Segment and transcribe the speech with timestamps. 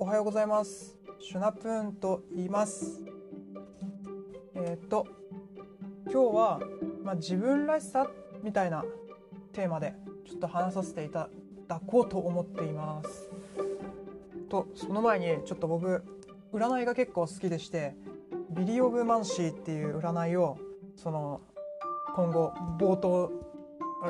[0.00, 0.96] おはようございます。
[1.18, 3.02] シュナプーンと言います。
[4.54, 5.08] えっ、と
[6.04, 6.60] 今日は、
[7.02, 8.08] まあ、自分らしさ
[8.44, 8.84] みたいな
[9.52, 11.28] テーマでちょっと話させていた
[11.66, 13.28] だこうと思っています。
[14.48, 16.04] とその前にちょっと僕
[16.52, 17.96] 占いが結構好きでして
[18.50, 20.58] ビリオブマンシーっていう占いを
[20.94, 21.40] その
[22.14, 23.32] 今後冒頭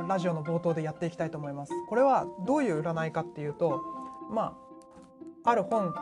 [0.06, 1.72] ラジオの冒頭でやっていきたいと思います。
[1.88, 3.80] これはどういう占いかっていうと
[4.30, 4.67] まあ
[5.48, 5.94] ある本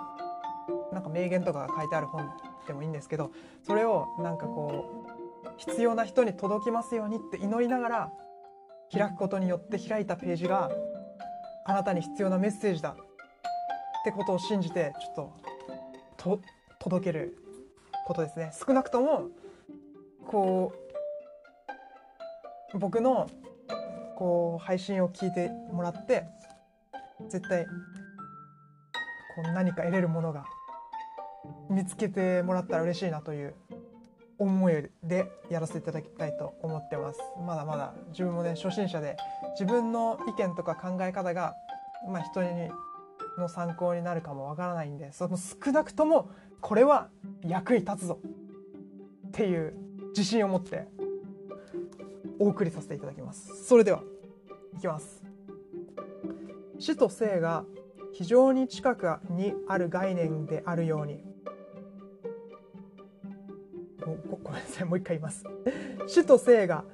[0.93, 2.31] なんか名言とかが書いてある本
[2.67, 3.31] でもいいんですけど
[3.63, 8.13] それをなんかこう必要な人に届きますようにって祈りながら
[8.93, 10.71] 開くことによって開いたページが
[11.65, 15.47] あなたに必要なメッセージだってことを信じてちょっと
[16.17, 16.41] と
[16.79, 17.37] 届ける
[18.07, 18.53] ことですね。
[18.67, 19.29] 少なくとも
[20.27, 20.73] こ
[22.75, 23.29] う僕の
[24.17, 26.25] こう配信を聞いてもらって
[27.29, 27.67] 絶対
[29.37, 30.47] こう何か得れるものが
[31.69, 33.55] 見つけてもらったら嬉しいなという
[34.39, 37.21] 思いでやらせていただきたいと思ってます。
[37.47, 39.17] まだまだ自分もね初心者で
[39.59, 41.55] 自分の意見とか考え方が、
[42.09, 42.71] まあ、人に
[43.39, 47.09] の参考になるかもわからないんでその少なくともこれは
[47.43, 48.19] 役に立つぞ
[49.29, 49.75] っていう
[50.09, 50.87] 自信を持って
[52.39, 53.67] お送りさせていただきます。
[53.67, 54.03] それでは
[54.77, 55.23] いきます。
[56.79, 57.65] 死と生が
[58.17, 61.23] 非常に近くにある概念であるように。
[64.01, 64.87] ごごめんなさい。
[64.87, 65.45] もう一回言います。
[66.07, 66.85] 死と生が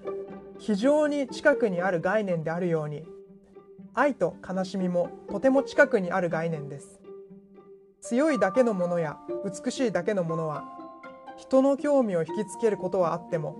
[0.58, 3.04] 非常に近くにある概念であるように。
[3.94, 7.00] 愛と悲しみもとても近くにある概念です。
[8.00, 10.64] 強いだけのものや美しいだけのものは
[11.36, 13.54] 人の興味を引きつけることはあっても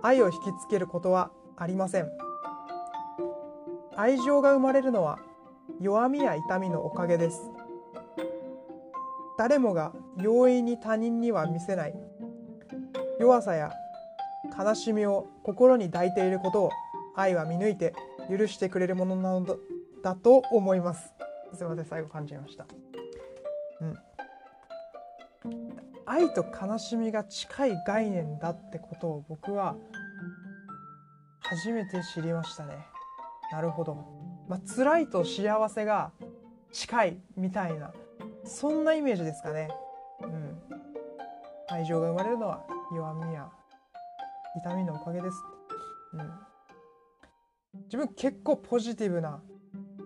[0.00, 2.08] 愛を引きつけることはありません。
[3.96, 5.18] 愛情が生まれるのは
[5.80, 7.50] 弱みや痛みのおかげです。
[9.38, 11.94] 誰もが容易に他人には見せない。
[13.18, 13.72] 弱さや
[14.58, 16.70] 悲しみを心に抱いていることを
[17.14, 17.94] 愛は見抜いて
[18.28, 19.54] 許してくれるものなのだ
[20.02, 21.14] だと思います。
[21.54, 22.66] すいません最後感じました。
[23.80, 23.98] うん。
[26.06, 29.76] 愛と悲しみが近い概念だってことを僕は
[31.40, 32.91] 初めて知りましたね。
[33.52, 33.94] なるほど、
[34.48, 36.10] まあ辛いと幸せが
[36.72, 37.92] 近いみたいな
[38.44, 39.68] そんなイメージですかね。
[40.22, 40.58] うん。
[41.68, 42.64] 愛情が生まれるのは
[42.94, 43.48] 弱みや
[44.56, 45.36] 痛みのおかげです
[46.14, 46.30] うん。
[47.84, 49.40] 自分結構ポジティブな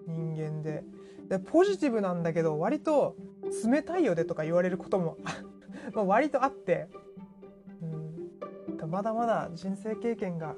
[0.06, 0.85] 人間で
[1.29, 3.17] でポジティブなんだけど割と
[3.65, 5.19] 冷たいよねとか言われることも
[5.93, 6.89] ま割とあって、
[7.81, 10.55] うん、まだまだ人生経験が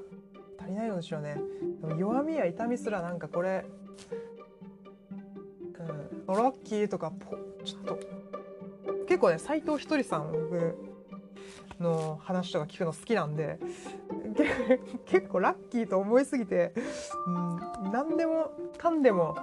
[0.69, 1.37] りないのでしょうね。
[1.81, 3.65] でも弱みや痛みすらなんかこれ、
[6.27, 7.99] うん、ラッキーとかポちょっと。
[9.07, 10.77] 結構ね斎藤ひとりさん僕
[11.79, 13.59] の話とか聞くの好きなんで
[15.05, 16.73] 結構ラッキーと思いすぎて、
[17.25, 19.35] うん、何でもかんでも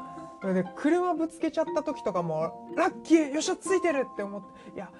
[0.42, 4.90] で車ぶつけちゃった時とかもラッキーよっしゃついてるって思っていや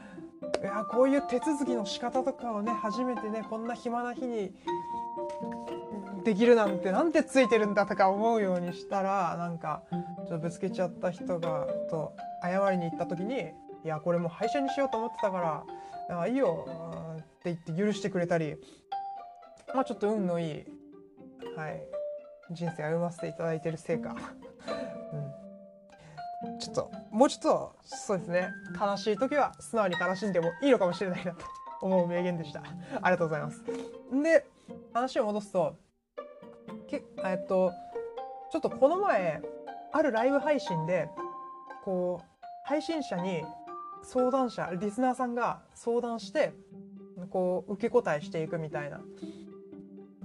[0.63, 4.55] いやこういう手続きの仕方とかをね初めてねこんな暇な日に
[6.27, 13.53] できるなんてなんてついてるんだとか思うようにしたらなんかちょっとぶつけちゃった人がと謝りに行った時に
[13.87, 15.65] 「いやこれもう廃車にしようと思ってたか
[16.11, 16.67] らあいいよ」
[17.15, 18.57] って言って許してくれたり
[19.73, 20.65] まあちょっと運のいい、
[21.57, 21.81] はい、
[22.51, 24.17] 人生歩ませていただいてるせいか、
[26.45, 28.49] うん、ちょっともうちょっとそうですね。
[28.81, 31.47] 悲しい時は素直に悲しんでもいいのかもしれないなと
[31.83, 32.65] 思う名言でした。
[33.01, 33.63] ありがとうございます。
[34.25, 34.45] で
[34.93, 35.86] 話を戻すと
[36.87, 37.73] けえっと
[38.51, 39.43] ちょっとこの前
[39.93, 41.09] あるライブ配信で
[41.85, 42.27] こう
[42.65, 43.43] 配信者に
[44.03, 46.53] 相談者リスナーさんが相談して
[47.31, 49.01] こう受け答えしていくみたいな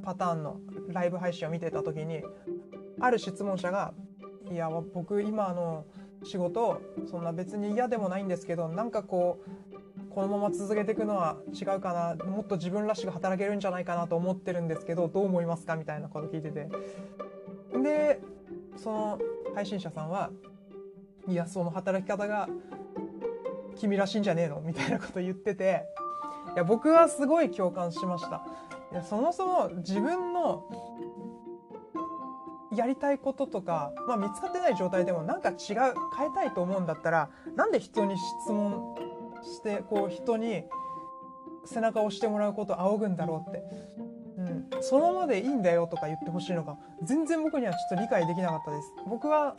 [0.03, 2.23] パターンのライブ配信を見てた時に
[2.99, 3.93] ある質問者が
[4.51, 5.85] 「いや僕今の
[6.23, 9.39] 仕事そんな別に嫌でもないんですけどなんかこ
[9.73, 9.80] う
[10.13, 16.69] このまま続けていくのは違うかなもっと自分らしく働けるんじゃないかなと思ってるんですけどどう思いますか?」みたいなこと聞いてて
[17.81, 18.21] で
[18.75, 19.19] その
[19.55, 20.29] 配信者さんは
[21.27, 22.49] 「いやその働き方が
[23.75, 25.85] 君らしいんじゃねえの?」みたいなこと言ってて
[26.53, 28.43] いや僕はすごい共感しました。
[28.91, 30.65] いやそもそも自分の
[32.73, 35.57] やりたいこととか、まあ、見つかってない状態でもなんか違う
[36.17, 38.95] 変えたいと思うんだったらなんで人に質問
[39.43, 40.63] してこう人に
[41.65, 43.63] 背中を押してもらうことを仰ぐんだろうって、
[44.37, 48.93] うん、そのままでいいんだよとか言ってほしいのか全然僕にはちょっと理解できなかったです。
[49.07, 49.55] 僕は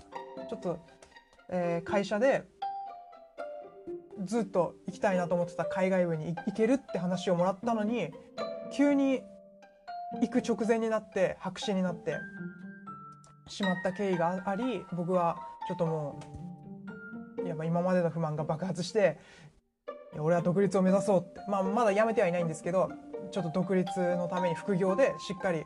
[0.48, 0.78] ちょっと、
[1.48, 2.44] えー会社で
[4.24, 8.10] ずっと行きたいなと思ってた海外部に行けるって話をもらったのに
[8.72, 9.22] 急に
[10.20, 12.16] 行く直前になって白紙になって
[13.48, 15.36] しまった経緯があり僕は
[15.66, 16.20] ちょっとも
[17.44, 19.18] うやっぱ今までの不満が爆発して
[20.18, 22.90] 俺は独立を目指そうって、まあ、まだ辞めてはいないんですけど
[23.30, 25.64] ちょっと独立のために副業でしっかり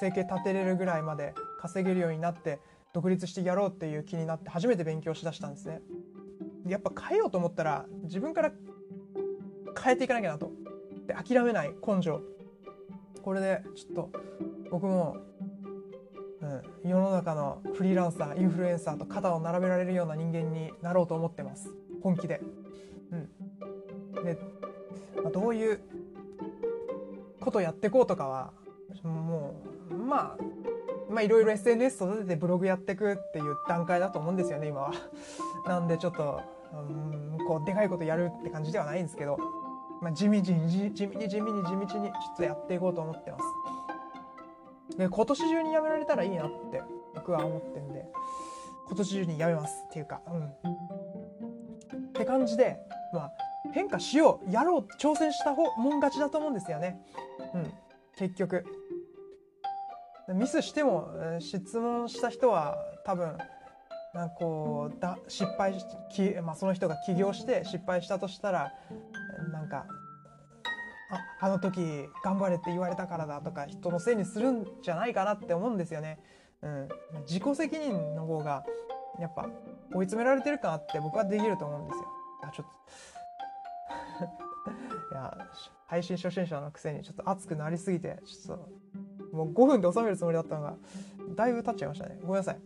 [0.00, 2.60] 生計立てれるぐらいまで稼げるようになって
[2.92, 5.80] 独立してやろうっていう気になって初めて勉強しだしたんですね。
[6.66, 8.52] やっぱ変えようと思ったら自分から
[9.82, 10.50] 変えていかなきゃなと。
[11.06, 12.20] で諦めない根性。
[13.22, 14.10] これでちょっと
[14.70, 15.18] 僕も、
[16.40, 21.70] うん、世の中のフリーランサーインフルエンサーと肩を並べられるような人間になろうと思ってます
[22.02, 22.40] 本気で。
[23.12, 23.28] うん、
[24.24, 24.38] で、
[25.22, 25.80] まあ、どういう
[27.40, 28.52] ことやっていこうとかは
[29.02, 29.54] も
[29.90, 30.60] うまあ
[31.10, 34.92] まあいろいろ SNS 育ててブログやっていくっていう段階だと思うんですよね今は。
[35.66, 36.40] なんでちょっと
[36.72, 39.38] うんこうでかいことやるって感じではないんですけど、
[40.00, 42.00] まあ、地道に地味に地味に地道に地道にちょ
[42.34, 44.96] っとやっていこうと思ってます。
[44.96, 46.82] で今年中にやめられたらいいなって
[47.14, 48.06] 僕は思ってんで
[48.86, 50.44] 今年中にやめますっていうかうん。
[50.44, 52.78] って感じで
[53.12, 53.32] まあ
[53.72, 57.00] 変化しようやろう挑戦した方もん勝ちだと思うんですよね。
[57.54, 57.72] うん
[58.16, 58.64] 結局
[60.28, 61.08] ミスしても
[61.40, 63.36] 質問した人は多分
[64.12, 65.74] なんかこうだ失敗
[66.12, 68.72] き、まあ、その人が起業して失敗したとしたら
[69.52, 69.86] なんか
[71.40, 71.80] ああの時
[72.22, 76.18] 頑張れって言われたからだとか人のせいにするんじゃないかなって思うんですよね。
[76.62, 76.88] うん、
[77.26, 78.64] 自己責任の方が
[79.18, 79.48] やっぱ
[79.94, 82.08] 追い詰められてるかなって僕はできると思うんですよ。
[82.42, 82.72] あちょっと
[85.20, 85.36] いや
[85.86, 90.74] 配信初心者のくせにちょっと熱くなりすぎてちょっともう5分で収めるつもりだったのが、
[91.36, 92.18] だいぶ経っちゃいましたね。
[92.22, 92.58] ごめんなさい。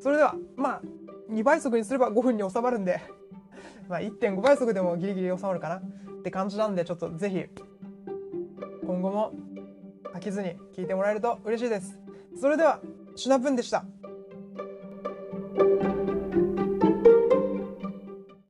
[0.00, 0.82] それでは、まあ、
[1.30, 3.00] 2倍速にすれば5分に収まるんで
[3.88, 5.82] まあ1.5倍速でもギリギリ収まるかなっ
[6.22, 7.44] て感じなんで、ちょっとぜひ、
[8.86, 9.32] 今後も
[10.14, 11.98] 飽きずに聞いてもらえると嬉しいです。
[12.40, 12.80] それでは、
[13.14, 13.84] シュナプンでした。